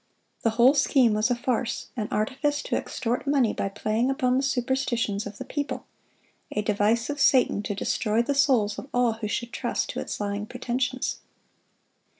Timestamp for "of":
5.27-5.37, 7.11-7.21, 8.79-8.87